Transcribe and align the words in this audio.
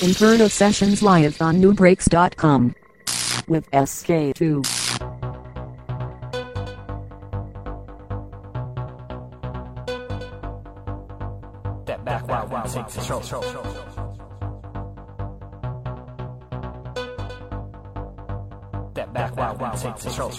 Inferno 0.00 0.46
Sessions 0.46 1.02
live 1.02 1.42
on 1.42 1.60
nubreaks.com 1.60 2.72
with 3.48 3.68
SK2. 3.72 4.64
Step 11.82 12.04
back, 12.04 12.28
while 12.28 12.46
we 12.46 12.70
take 12.70 12.86
control. 12.86 13.22
Step 18.92 19.12
back, 19.12 19.36
while 19.36 19.56
we 19.56 19.78
take 19.78 19.96
control. 19.96 20.30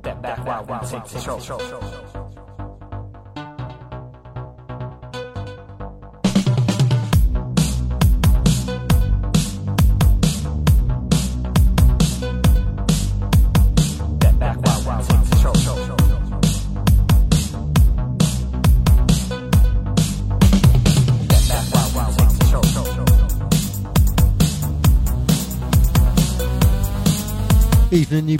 Step 0.00 0.22
back, 0.22 0.46
while 0.46 0.64
we 0.64 0.86
take 0.86 1.04
control. 1.04 2.07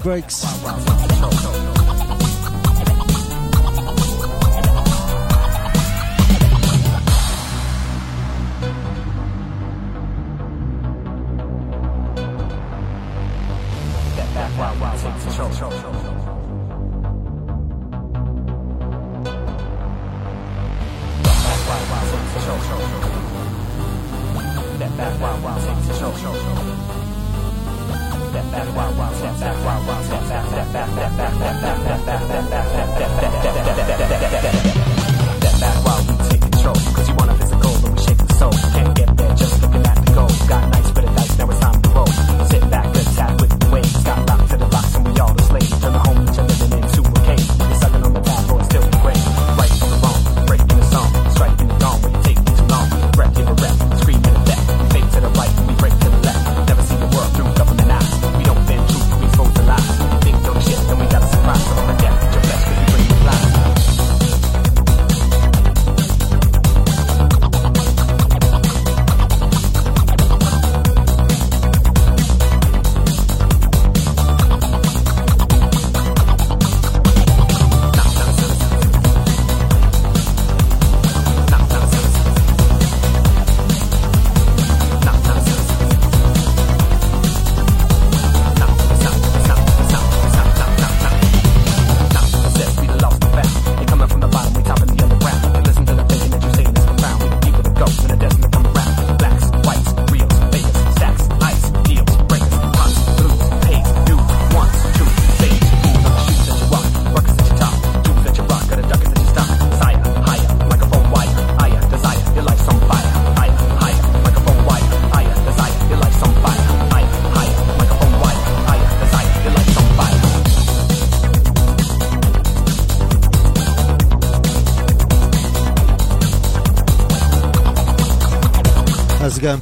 breaks. 0.02 0.44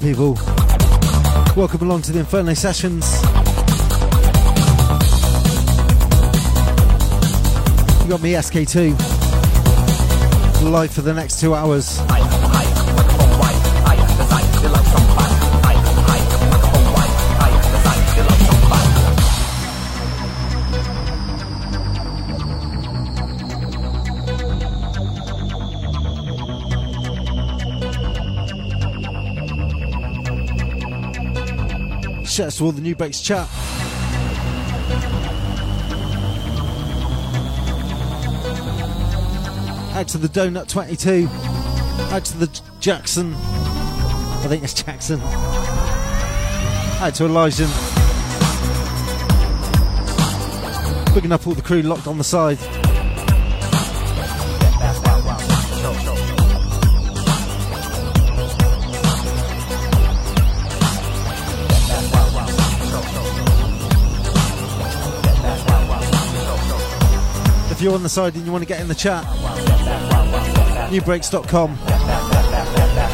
people. 0.06 0.34
Welcome 1.56 1.82
along 1.82 2.02
to 2.02 2.12
the 2.12 2.20
Inferno 2.20 2.54
Sessions. 2.54 3.20
You 8.04 8.10
got 8.10 8.22
me, 8.22 8.34
SK2. 8.34 8.92
Live 10.70 10.92
for 10.92 11.00
the 11.00 11.12
next 11.12 11.40
two 11.40 11.56
hours. 11.56 11.98
Hi, 11.98 12.20
hi. 12.20 12.85
shouts 32.36 32.58
to 32.58 32.64
all 32.64 32.72
the 32.72 32.82
Nubreaks 32.82 33.24
chat. 33.24 33.48
Out 39.96 40.08
to 40.08 40.18
the 40.18 40.28
Donut 40.28 40.68
22. 40.68 41.28
Out 42.14 42.26
to 42.26 42.36
the 42.36 42.60
Jackson. 42.78 43.32
I 43.32 44.44
think 44.48 44.64
it's 44.64 44.74
Jackson. 44.74 45.18
Out 47.00 47.14
to 47.14 47.24
Elijah. 47.24 47.64
Bigging 51.14 51.32
up 51.32 51.46
all 51.46 51.54
the 51.54 51.62
crew 51.62 51.80
locked 51.80 52.06
on 52.06 52.18
the 52.18 52.24
side. 52.24 52.58
you're 67.86 67.94
on 67.94 68.02
the 68.02 68.08
side 68.08 68.34
and 68.34 68.44
you 68.44 68.50
want 68.50 68.62
to 68.62 68.66
get 68.66 68.80
in 68.80 68.88
the 68.88 68.94
chat, 68.96 69.24
nubreaks.com. 70.90 73.05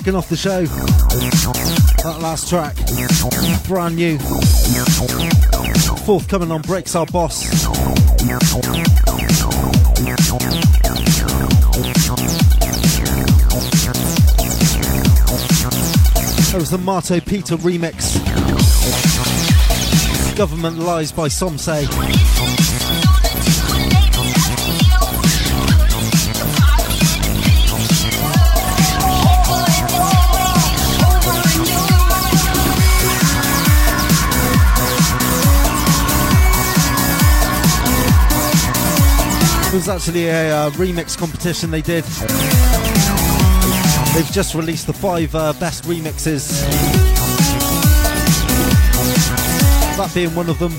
kicking 0.00 0.16
off 0.16 0.28
the 0.28 0.36
show. 0.36 0.64
That 2.02 2.18
last 2.20 2.48
track, 2.48 2.74
brand 3.68 3.94
new. 3.94 4.18
Forthcoming 5.98 6.50
on 6.50 6.62
Breaks 6.62 6.96
Our 6.96 7.06
Boss. 7.06 7.48
That 16.50 16.58
was 16.58 16.70
the 16.70 16.78
Marto 16.78 17.20
Peter 17.20 17.56
remix. 17.58 18.16
Government 20.36 20.80
Lies 20.80 21.12
by 21.12 21.28
Some 21.28 21.56
was 39.74 39.88
actually 39.88 40.28
a 40.28 40.56
uh, 40.56 40.70
remix 40.72 41.18
competition 41.18 41.68
they 41.72 41.82
did. 41.82 42.04
They've 44.14 44.32
just 44.32 44.54
released 44.54 44.86
the 44.86 44.92
five 44.92 45.34
uh, 45.34 45.52
best 45.54 45.82
remixes. 45.82 46.60
That 49.96 50.12
being 50.14 50.32
one 50.36 50.48
of 50.48 50.60
them. 50.60 50.72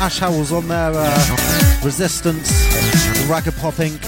Ash 0.00 0.18
Howell's 0.18 0.52
on 0.52 0.68
there, 0.68 0.92
uh, 0.94 1.80
Resistance, 1.82 2.50
Ragapop 3.26 3.80
Inc. 3.80 4.00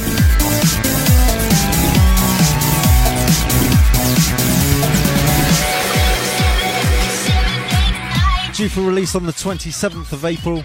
Due 8.54 8.68
for 8.68 8.82
release 8.82 9.14
on 9.14 9.24
the 9.24 9.32
27th 9.32 10.12
of 10.12 10.26
April. 10.26 10.62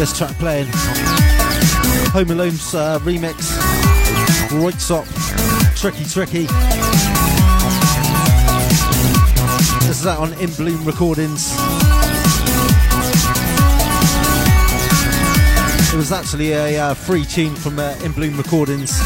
This 0.00 0.16
track 0.16 0.34
playing. 0.38 0.66
Home 2.14 2.30
Alone's 2.30 2.74
uh, 2.74 2.98
remix. 3.00 3.34
Röyksopp. 4.48 5.04
Tricky 5.76 6.04
Tricky. 6.06 6.46
This 9.86 10.00
is 10.00 10.06
out 10.06 10.20
on 10.20 10.32
In 10.40 10.50
Bloom 10.54 10.82
Recordings. 10.86 11.52
It 15.92 15.96
was 15.96 16.12
actually 16.12 16.52
a 16.52 16.82
uh, 16.82 16.94
free 16.94 17.26
tune 17.26 17.54
from 17.54 17.78
uh, 17.78 17.94
In 18.02 18.12
Bloom 18.12 18.38
Recordings. 18.38 18.98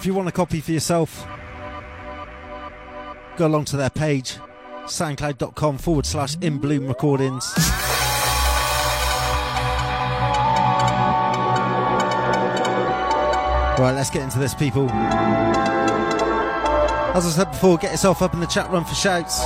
If 0.00 0.06
you 0.06 0.14
want 0.14 0.28
a 0.28 0.32
copy 0.32 0.62
for 0.62 0.72
yourself, 0.72 1.26
go 3.36 3.46
along 3.46 3.66
to 3.66 3.76
their 3.76 3.90
page, 3.90 4.38
soundcloud.com 4.86 5.76
forward 5.76 6.06
slash 6.06 6.38
in 6.40 6.56
bloom 6.56 6.86
recordings. 6.86 7.52
Right, 13.78 13.92
let's 13.94 14.08
get 14.08 14.22
into 14.22 14.38
this, 14.38 14.54
people. 14.54 14.88
As 17.14 17.26
I 17.26 17.30
said 17.30 17.50
before, 17.50 17.76
get 17.76 17.90
yourself 17.90 18.22
up 18.22 18.32
in 18.32 18.40
the 18.40 18.46
chat 18.46 18.70
room 18.70 18.86
for 18.86 18.94
shouts. 18.94 19.44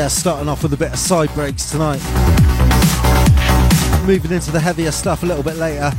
Yeah, 0.00 0.08
starting 0.08 0.48
off 0.48 0.62
with 0.62 0.72
a 0.72 0.78
bit 0.78 0.94
of 0.94 0.98
side 0.98 1.28
breaks 1.34 1.70
tonight. 1.70 2.00
Moving 4.06 4.32
into 4.32 4.50
the 4.50 4.58
heavier 4.58 4.92
stuff 4.92 5.22
a 5.22 5.26
little 5.26 5.42
bit 5.42 5.56
later. 5.56 5.90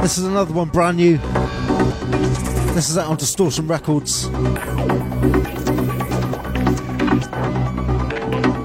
This 0.00 0.18
is 0.18 0.24
another 0.26 0.54
one 0.54 0.68
brand 0.68 0.98
new. 0.98 1.18
This 2.74 2.88
is 2.88 2.96
out 2.96 3.08
on 3.08 3.16
Distortion 3.16 3.66
Records. 3.66 4.26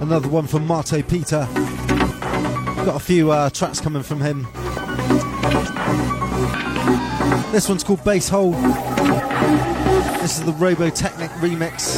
Another 0.02 0.30
one 0.30 0.46
from 0.46 0.68
Marto 0.68 1.02
Peter. 1.02 1.48
Got 2.86 2.98
a 2.98 3.00
few 3.00 3.32
uh, 3.32 3.50
tracks 3.50 3.82
coming 3.82 4.04
from 4.04 4.22
him. 4.22 4.44
This 7.52 7.68
one's 7.68 7.84
called 7.84 8.04
Bass 8.04 8.30
Hole. 8.30 8.52
This 10.22 10.38
is 10.38 10.46
the 10.46 10.52
Robotechnic 10.52 11.30
remix. 11.40 11.96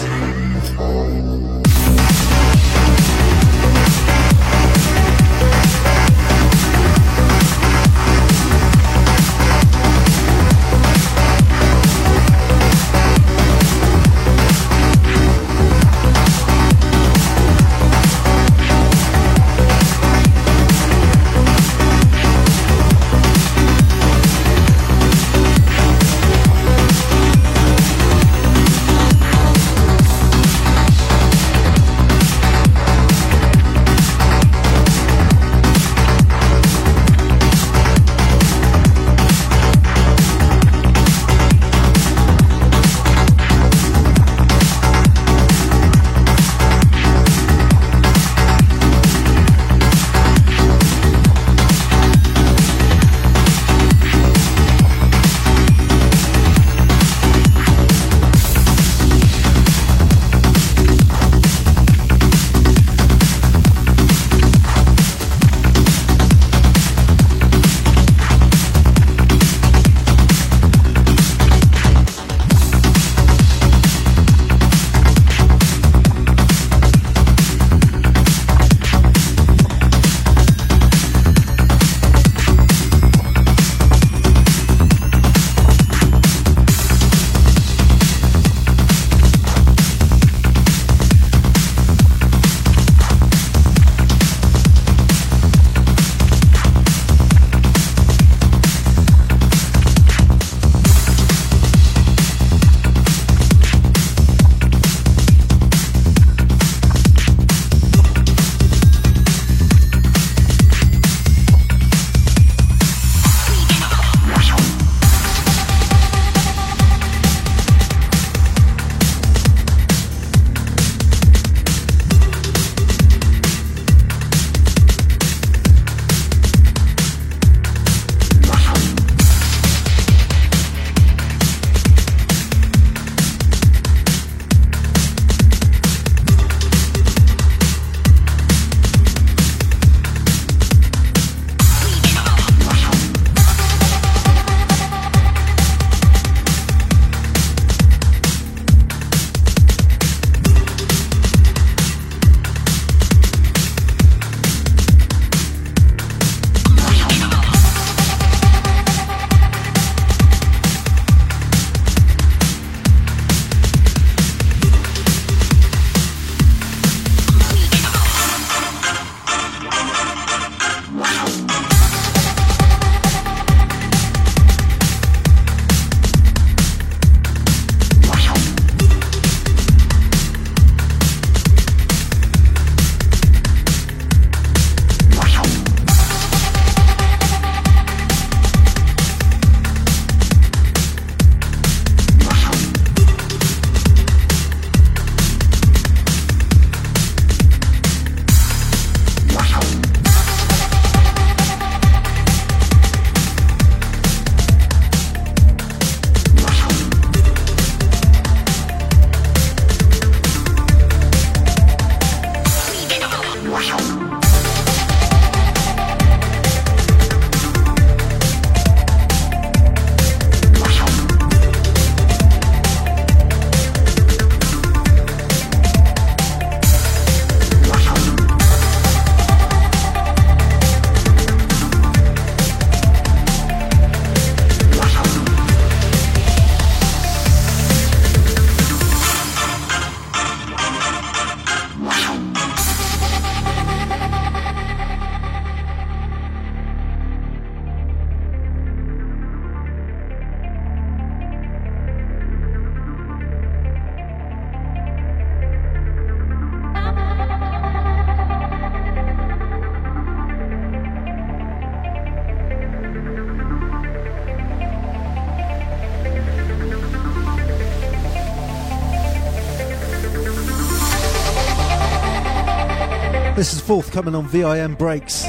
Forthcoming 273.68 274.16
on 274.16 274.26
VIM 274.30 274.76
Breaks. 274.76 275.26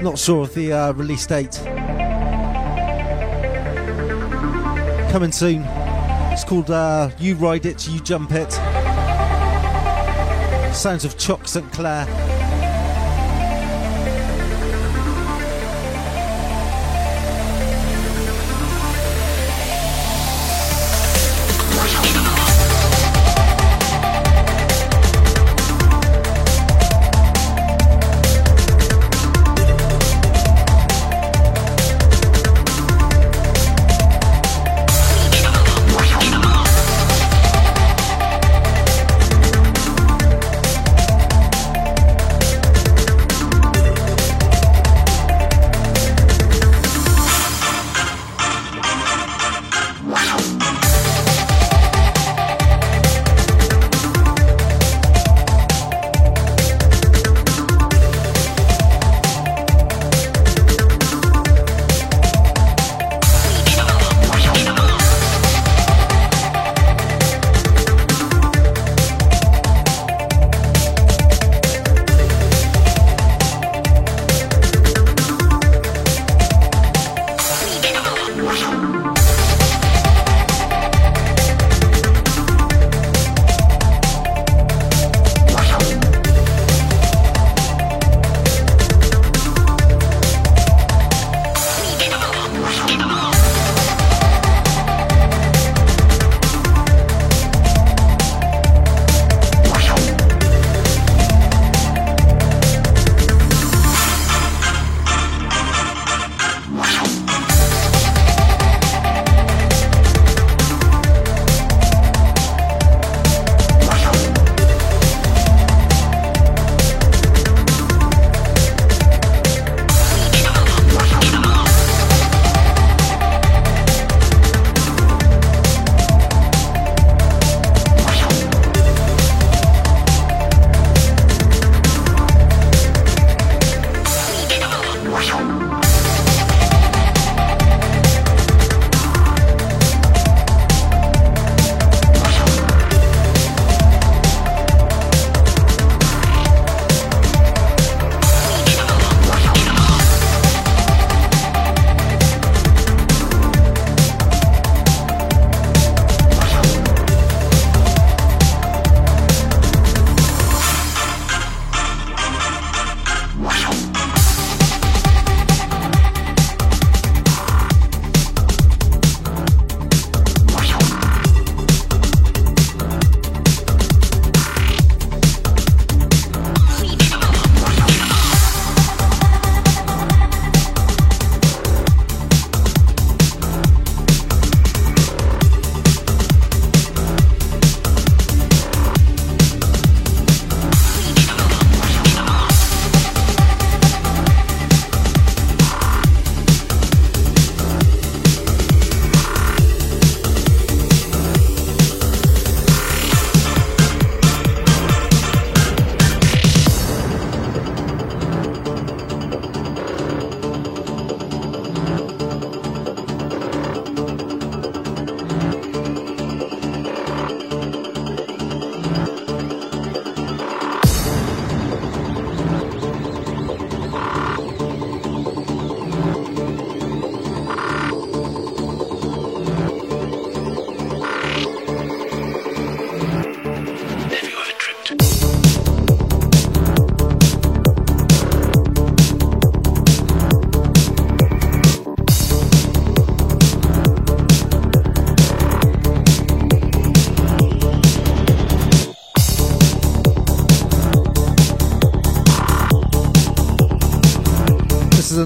Not 0.00 0.16
sure 0.16 0.44
of 0.44 0.54
the 0.54 0.72
uh, 0.72 0.92
release 0.94 1.26
date. 1.26 1.60
Coming 5.12 5.30
soon. 5.30 5.64
It's 6.32 6.44
called 6.44 6.70
uh, 6.70 7.10
You 7.18 7.34
Ride 7.34 7.66
It, 7.66 7.86
You 7.86 8.00
Jump 8.00 8.30
It. 8.32 8.50
Sounds 10.74 11.04
of 11.04 11.18
Choc 11.18 11.46
St. 11.46 11.70
Clair. 11.72 12.06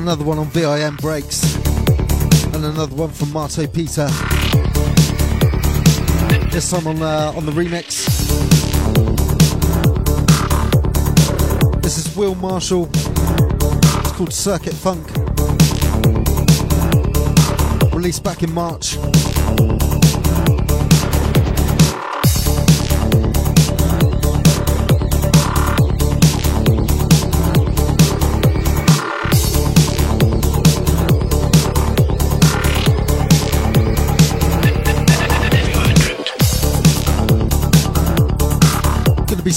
Another 0.03 0.25
one 0.25 0.37
on 0.37 0.47
VIM 0.47 0.97
Breaks. 0.97 1.55
And 2.47 2.65
another 2.65 2.95
one 2.97 3.11
from 3.11 3.33
Marto 3.33 3.69
Peter. 3.69 4.09
This 6.51 6.71
time 6.71 6.89
on, 6.89 7.01
uh, 7.01 7.33
on 7.37 7.47
the 7.47 7.53
remix. 7.53 8.09
This 11.83 11.99
is 11.99 12.17
Will 12.17 12.35
Marshall. 12.35 12.89
It's 12.93 14.13
called 14.13 14.33
Circuit 14.33 14.75
Funk. 14.75 15.07
Released 17.95 18.25
back 18.25 18.43
in 18.43 18.53
March. 18.53 18.97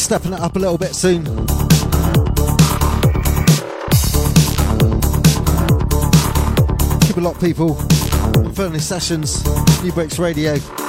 stepping 0.05 0.33
it 0.33 0.39
up 0.39 0.55
a 0.55 0.59
little 0.59 0.77
bit 0.77 0.93
soon. 0.93 1.23
Keep 7.01 7.17
a 7.17 7.21
lot, 7.21 7.39
people. 7.39 7.75
Inferno 8.45 8.77
Sessions, 8.77 9.41
Nubreaks 9.81 10.19
Radio. 10.19 10.84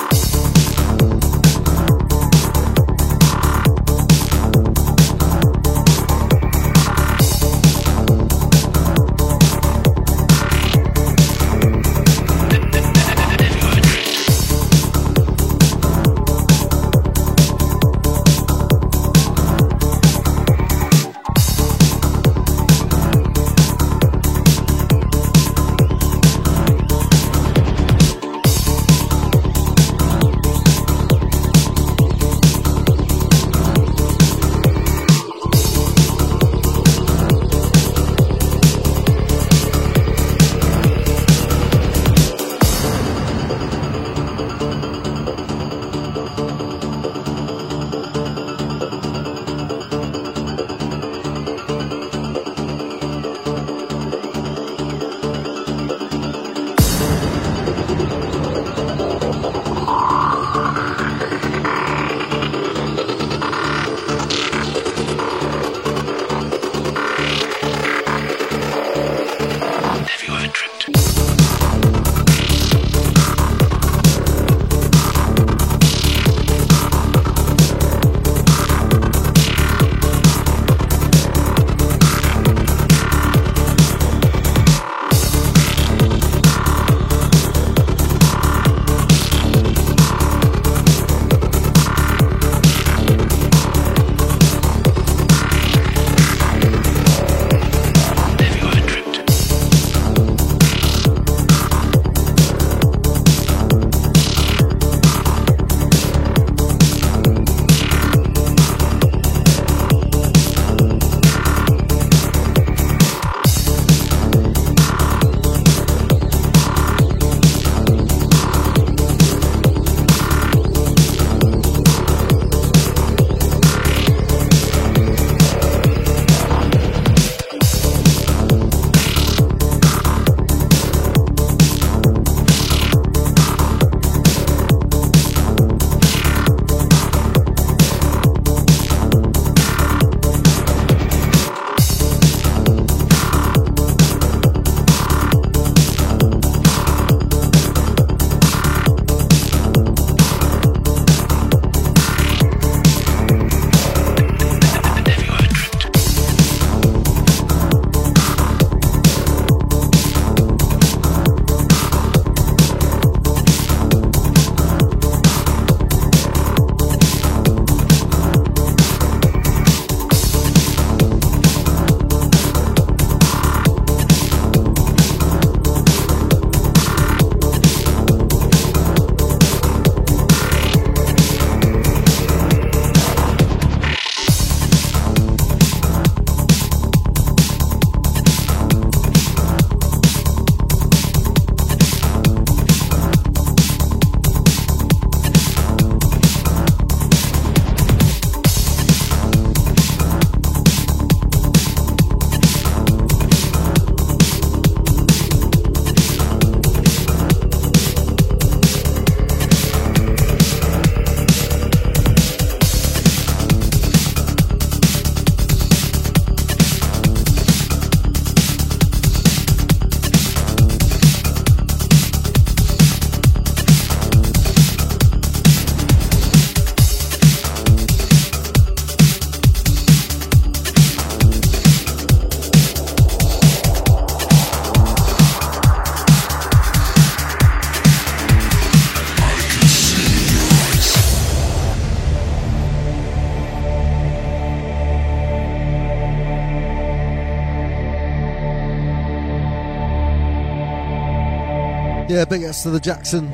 Yeah, 252.17 252.25
big 252.25 252.45
ups 252.45 252.63
to 252.63 252.71
the 252.71 252.81
Jackson. 252.81 253.27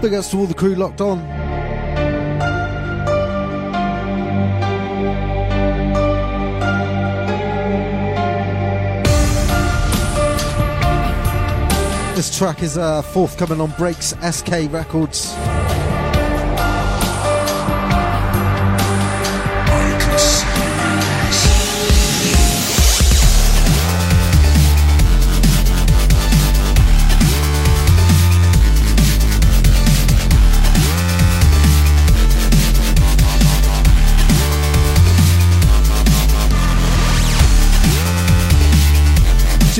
Big 0.00 0.14
ups 0.14 0.30
to 0.30 0.38
all 0.38 0.46
the 0.46 0.54
crew 0.56 0.74
locked 0.74 1.02
on. 1.02 1.18
This 12.16 12.34
track 12.34 12.62
is 12.62 12.78
uh, 12.78 13.02
forthcoming 13.02 13.60
on 13.60 13.70
Breaks 13.72 14.14
SK 14.22 14.72
Records. 14.72 15.34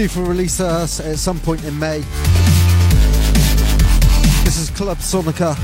Due 0.03 0.09
for 0.09 0.25
release 0.25 0.59
at 0.61 0.89
some 0.89 1.39
point 1.39 1.63
in 1.63 1.79
May. 1.79 2.01
This 4.43 4.59
is 4.59 4.69
Club 4.71 4.99
Sonica. 4.99 5.55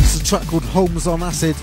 It's 0.00 0.20
a 0.20 0.24
track 0.24 0.48
called 0.48 0.64
Holmes 0.64 1.06
on 1.06 1.22
Acid. 1.22 1.54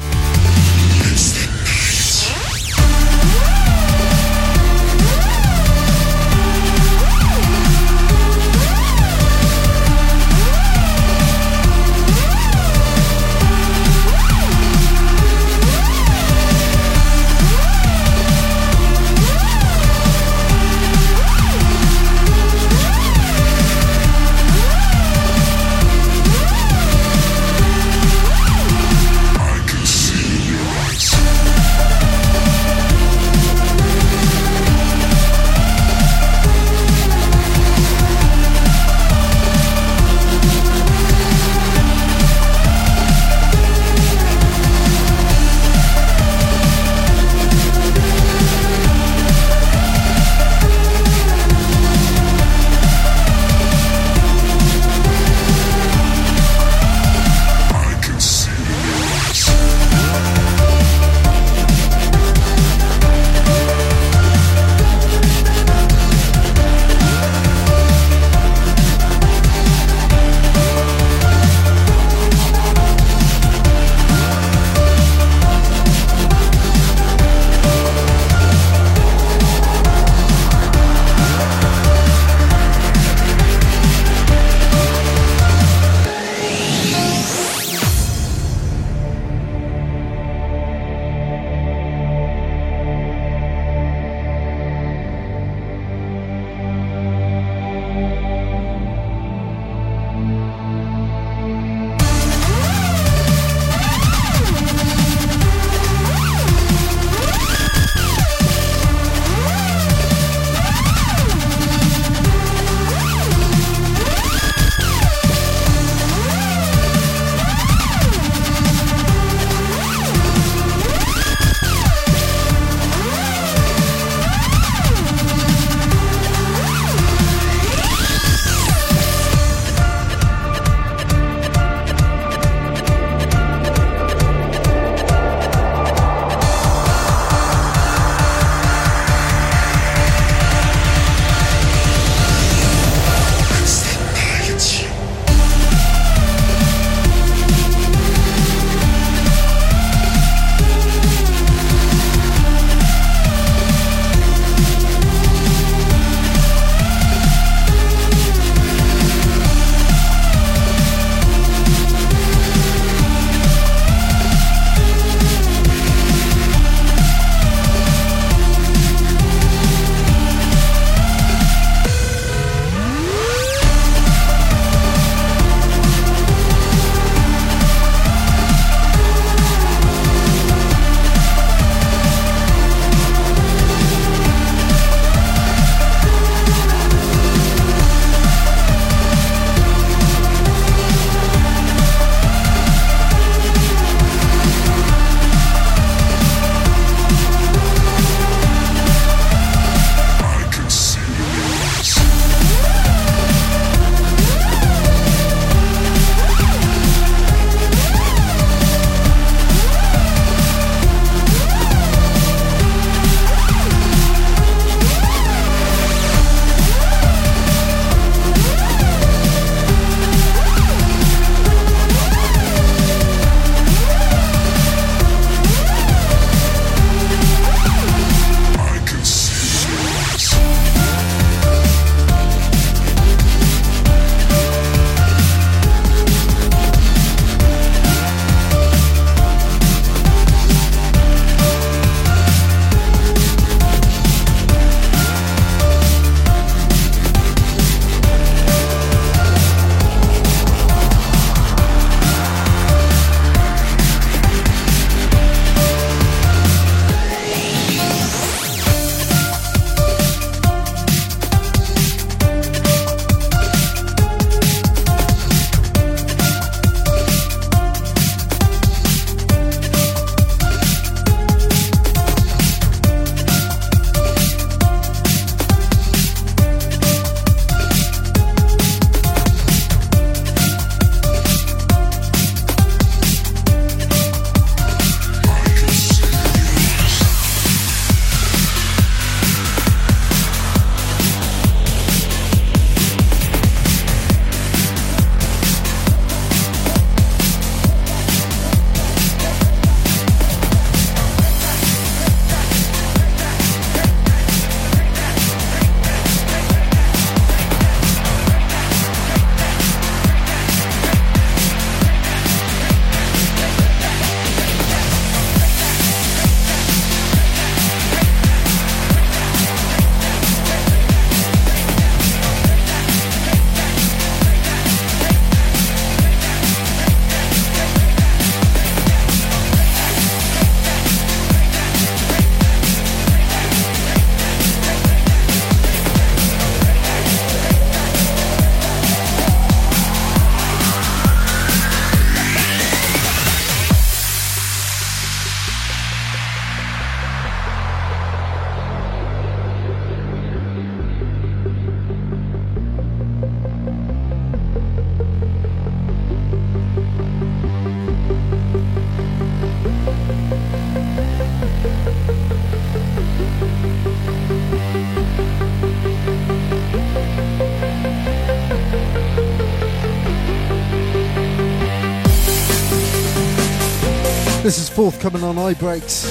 This 374.44 374.58
is 374.58 374.68
forthcoming 374.68 375.24
on 375.24 375.36
iBreaks. 375.36 376.04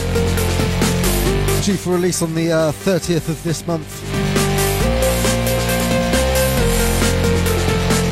Due 1.67 1.77
for 1.77 1.91
release 1.91 2.23
on 2.23 2.35
the 2.35 2.51
uh, 2.51 2.73
30th 2.73 3.29
of 3.29 3.43
this 3.45 3.67
month. 3.67 4.01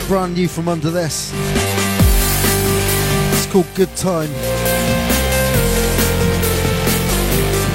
Brand 0.09 0.35
new 0.35 0.47
from 0.47 0.67
Undadasea. 0.67 1.33
It's 3.33 3.51
called 3.51 3.67
Good 3.75 3.97
Time. 3.97 4.29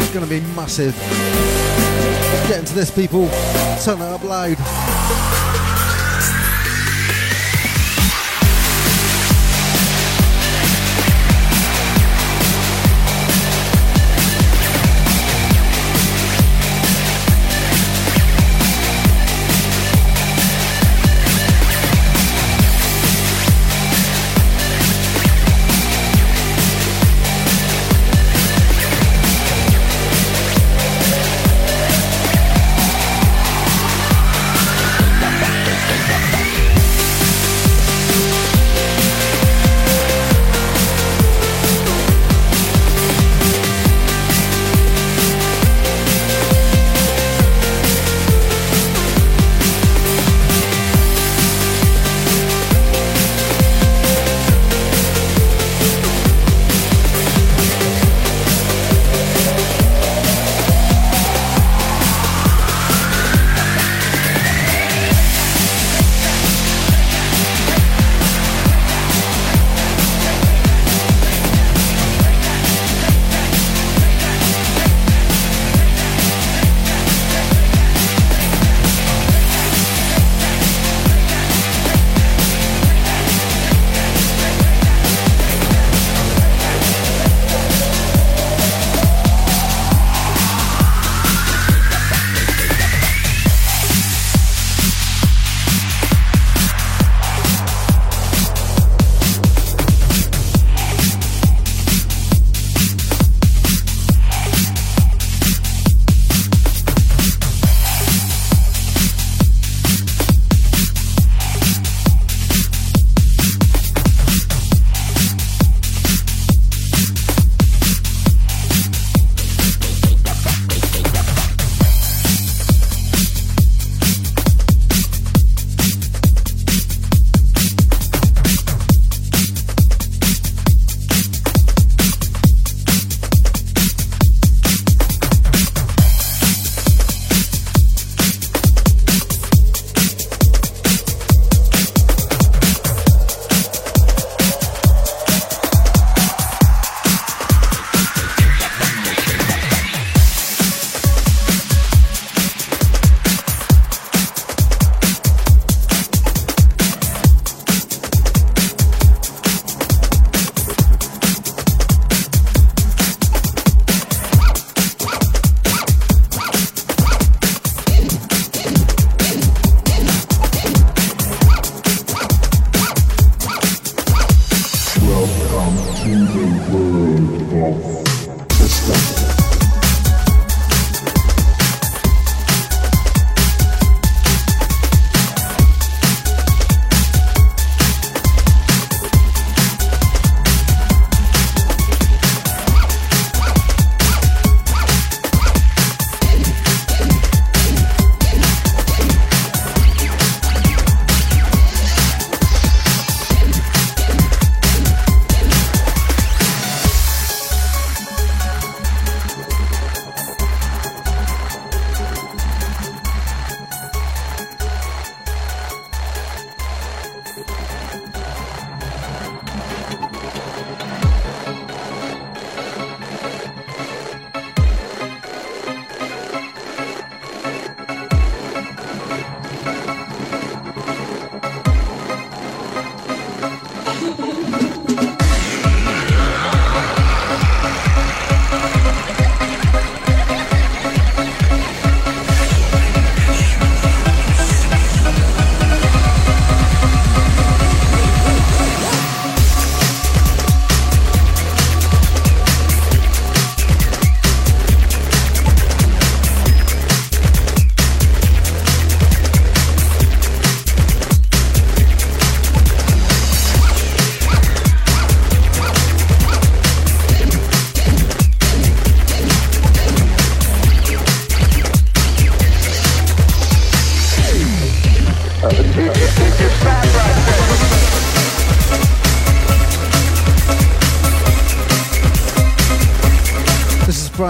It's 0.01 0.13
going 0.13 0.23
to 0.23 0.29
be 0.29 0.41
massive. 0.55 0.95
Get 2.47 2.59
into 2.59 2.75
this, 2.75 2.91
people. 2.91 3.27
Turn 3.83 3.99
it 3.99 4.03
up 4.03 4.23
loud. 4.23 4.57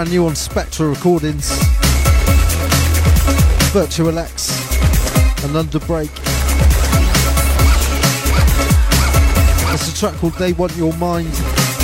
Brand 0.05 0.13
new 0.13 0.27
on 0.27 0.35
Spectra 0.35 0.87
Recordings. 0.87 1.49
Virtual 3.71 4.19
X 4.19 4.51
and 5.43 5.55
Underbreak. 5.55 6.11
It's 9.73 9.91
a 9.91 9.95
track 9.97 10.13
called 10.19 10.33
They 10.33 10.53
Want 10.53 10.75
Your 10.75 10.93
Mind. 10.97 11.74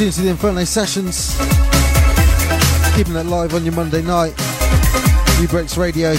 In 0.00 0.06
tune 0.06 0.12
to 0.12 0.22
the 0.22 0.30
Inferno 0.30 0.64
sessions. 0.64 1.36
Keeping 2.96 3.16
it 3.16 3.26
live 3.26 3.52
on 3.52 3.64
your 3.64 3.74
Monday 3.74 4.00
night. 4.00 4.32
Nubreaks 5.36 5.76
Radio. 5.76 6.16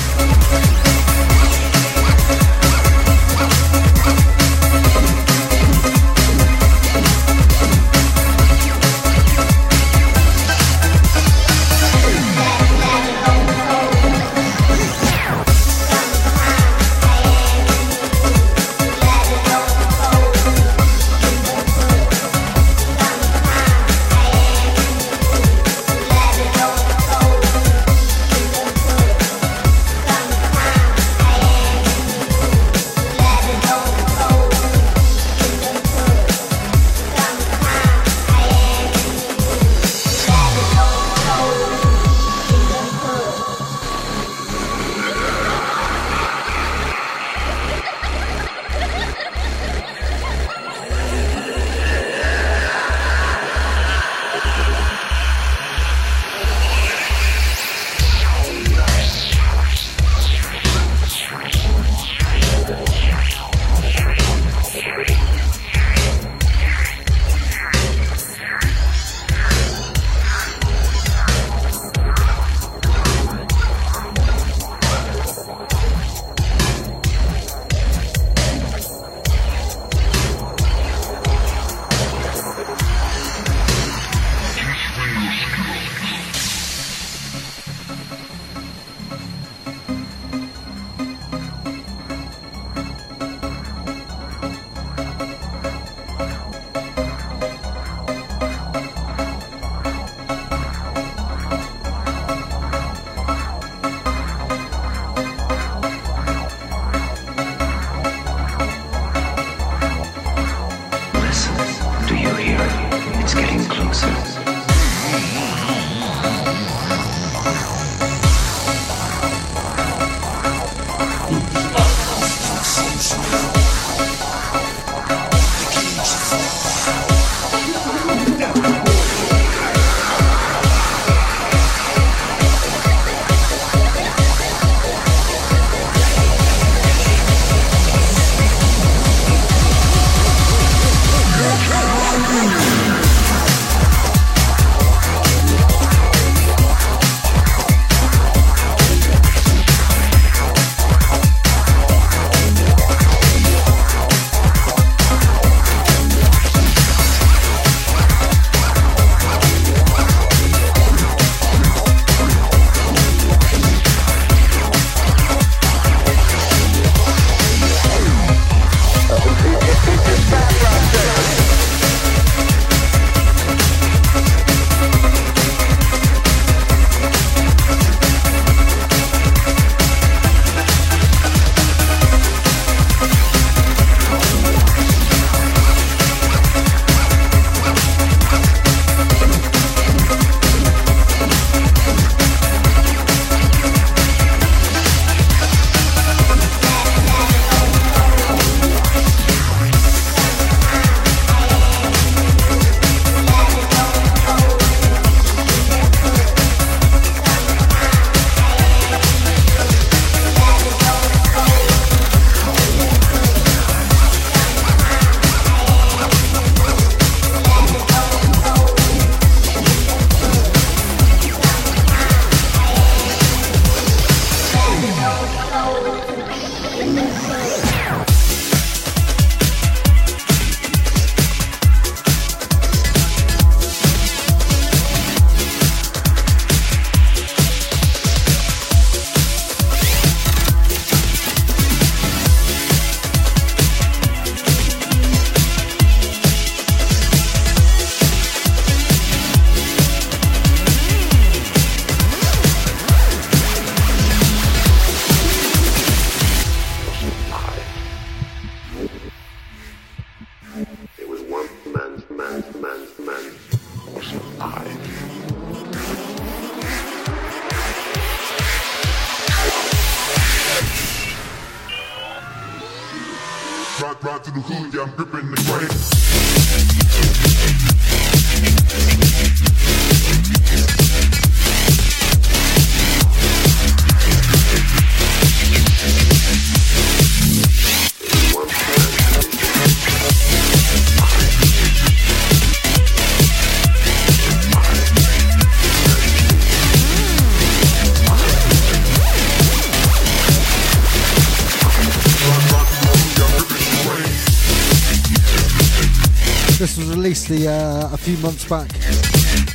Few 308.01 308.17
months 308.17 308.49
back 308.49 308.67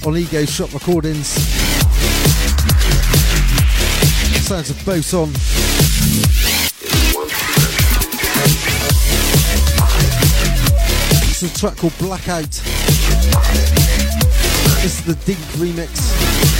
on 0.07 0.17
Ego 0.17 0.45
Shop 0.45 0.73
Recordings. 0.73 1.27
Sounds 4.47 4.71
of 4.71 4.77
Boson. 4.87 5.31
Is 11.29 11.43
a 11.43 11.59
track 11.59 11.77
called 11.77 11.99
Blackout. 11.99 12.51
This 14.81 15.01
is 15.01 15.05
the 15.05 15.17
Dink 15.25 15.41
remix. 15.59 16.56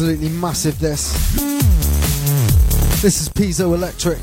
Absolutely 0.00 0.28
massive 0.28 0.78
this. 0.78 1.12
This 3.02 3.20
is 3.20 3.28
Piezo 3.30 3.74
Electric. 3.74 4.20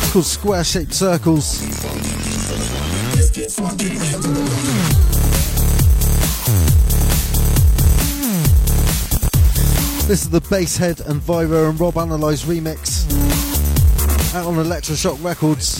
It's 0.00 0.12
called 0.12 0.24
Square 0.24 0.64
Shaped 0.64 0.92
Circles. 0.92 1.60
This 10.08 10.22
is 10.22 10.30
the 10.30 10.40
Basshead 10.40 11.08
and 11.08 11.22
Viro 11.22 11.70
and 11.70 11.78
Rob 11.78 11.96
Analyze 11.96 12.42
remix 12.42 13.04
out 14.34 14.46
on 14.46 14.54
Electroshock 14.54 15.22
Records. 15.22 15.78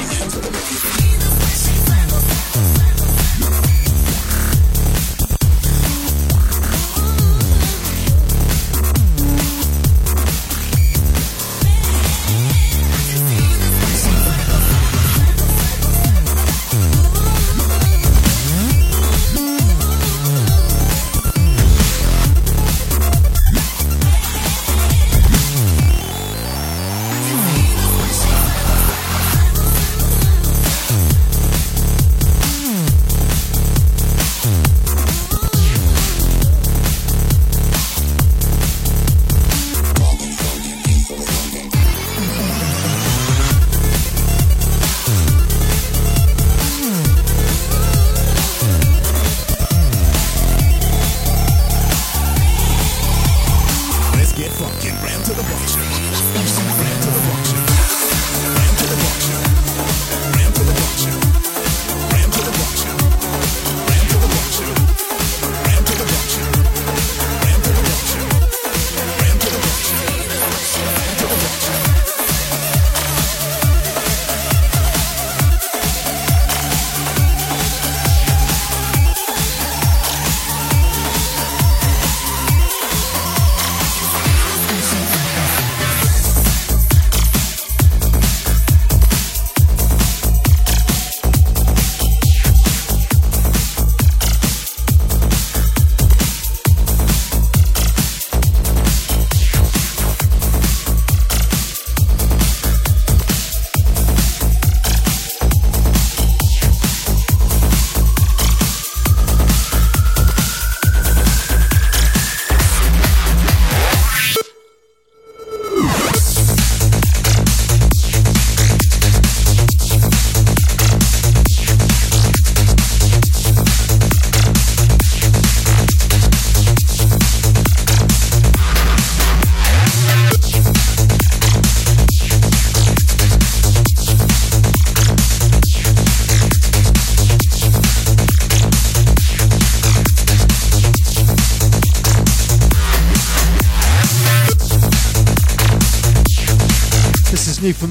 New 0.00 1.79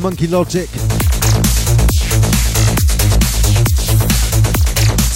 Monkey 0.02 0.28
Logic. 0.28 0.70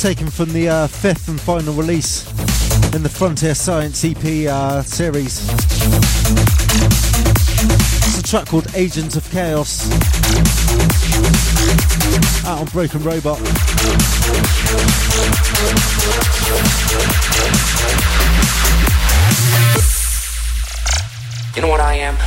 Taken 0.01 0.29
from 0.29 0.51
the 0.51 0.67
uh, 0.67 0.87
fifth 0.87 1.29
and 1.29 1.39
final 1.39 1.73
release 1.73 2.27
in 2.93 3.01
the 3.01 3.09
Frontier 3.09 3.55
Science 3.55 4.03
EP 4.03 4.47
uh, 4.49 4.81
series. 4.81 5.49
It's 8.07 8.19
a 8.19 8.23
track 8.23 8.47
called 8.47 8.67
Agents 8.75 9.15
of 9.15 9.29
Chaos. 9.31 9.89
Out 12.45 12.59
on 12.59 12.65
Broken 12.67 13.01
Robot. 13.03 13.39
You 21.55 21.61
know 21.61 21.69
what 21.69 21.79
I 21.79 21.93
am? 21.95 22.17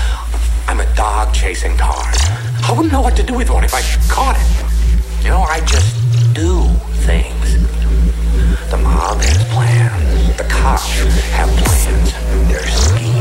I'm 0.69 0.81
a 0.81 0.95
dog 0.97 1.33
chasing 1.35 1.77
cars. 1.77 2.46
I 2.69 2.73
wouldn't 2.73 2.93
know 2.93 3.01
what 3.01 3.14
to 3.14 3.23
do 3.23 3.35
with 3.35 3.49
one 3.49 3.62
if 3.62 3.73
I 3.73 3.81
caught 4.12 4.37
it. 4.37 5.25
You 5.25 5.31
know, 5.31 5.43
I 5.43 5.61
just 5.61 5.95
do 6.35 6.64
things. 7.07 7.55
The 8.71 8.77
mob 8.77 9.21
has 9.21 9.45
plans. 9.55 10.37
The 10.37 10.45
cops 10.45 10.99
have 11.31 11.49
plans. 11.49 12.12
They're 12.49 12.67
schemers. 12.67 13.16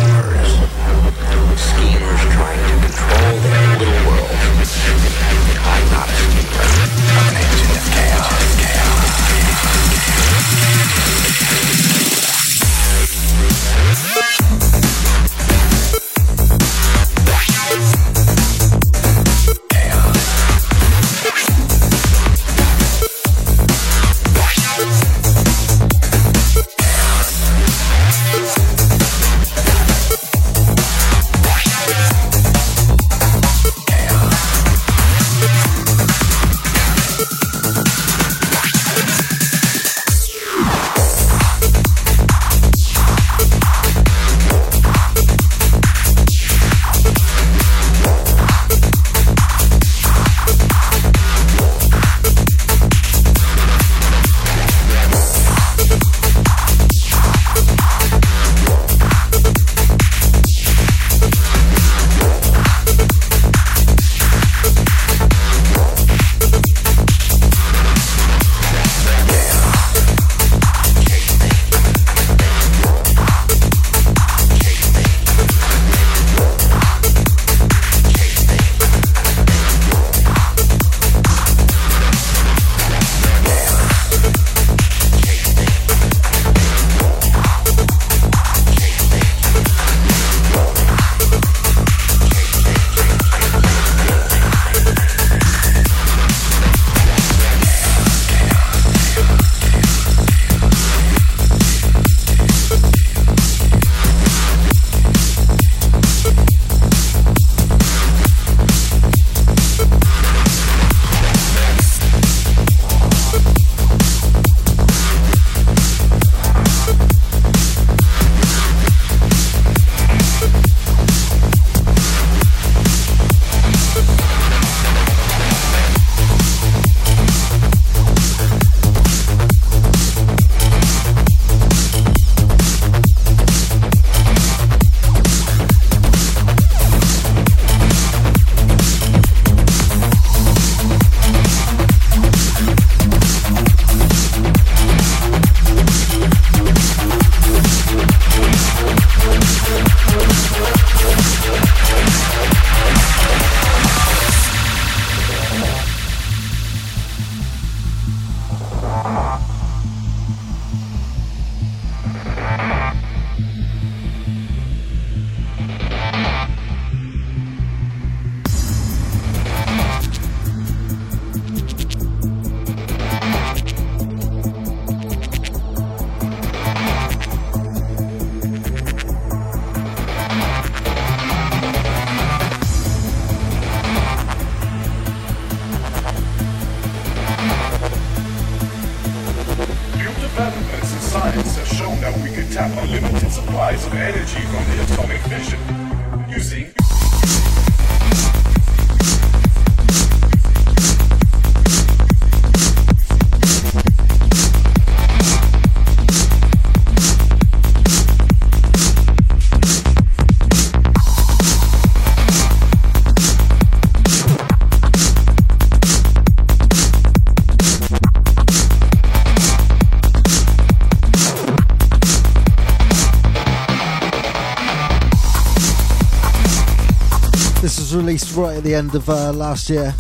Right 228.36 228.58
at 228.58 228.64
the 228.64 228.76
end 228.76 228.94
of 228.96 229.10
uh, 229.10 229.32
last 229.32 229.70
year. 229.70 229.94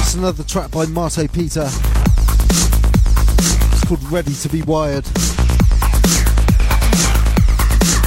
It's 0.00 0.14
another 0.14 0.42
track 0.42 0.70
by 0.72 0.86
Marto 0.86 1.28
Peter. 1.28 1.68
It's 3.72 3.84
called 3.84 4.02
Ready 4.10 4.34
to 4.34 4.48
Be 4.48 4.62
Wired. 4.62 5.04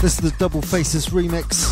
This 0.01 0.15
is 0.15 0.17
the 0.17 0.33
Double 0.37 0.61
Faces 0.61 1.07
remix. 1.09 1.69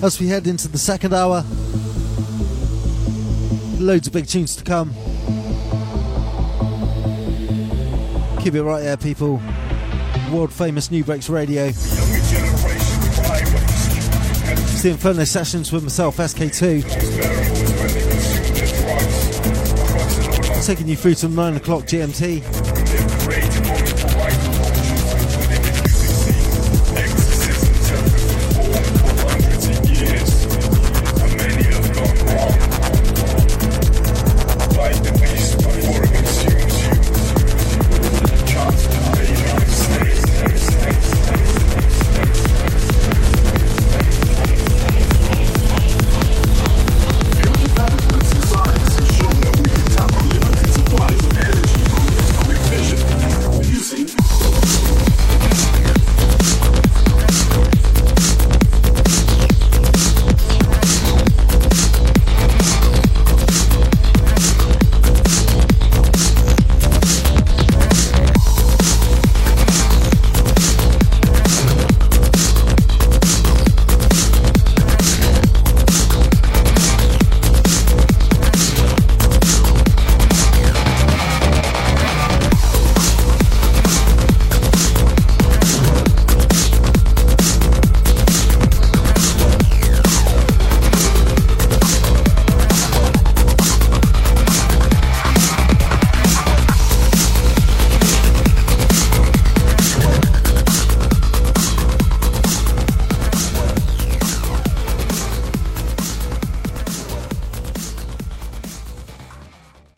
As 0.00 0.20
we 0.20 0.28
head 0.28 0.46
into 0.46 0.68
the 0.68 0.78
second 0.78 1.12
hour. 1.12 1.44
Loads 3.80 4.06
of 4.06 4.12
big 4.12 4.26
tunes 4.26 4.54
to 4.56 4.62
come. 4.62 4.90
Keep 8.40 8.54
it 8.54 8.62
right 8.62 8.82
there, 8.82 8.96
people. 8.96 9.42
World 10.32 10.52
famous 10.52 10.88
Nubreaks 10.88 11.28
Radio. 11.28 11.66
It's 14.78 14.82
the 14.82 14.90
Inferno 14.90 15.24
sessions 15.24 15.72
with 15.72 15.82
myself, 15.82 16.18
SK2. 16.18 16.98
burials 17.28 17.78
when 17.80 17.88
they 17.88 18.02
consume 18.02 18.54
their 18.54 18.74
drugs. 18.76 19.40
Drugs 19.40 20.42
that 20.42 20.50
are 20.50 20.54
not 20.54 20.64
Taking 20.64 20.88
you 20.88 20.96
through 20.96 21.14
to 21.14 21.28
9 21.28 21.56
o'clock 21.56 21.82
GMT. 21.84 22.57